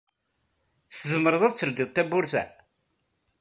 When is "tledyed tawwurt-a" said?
1.55-2.43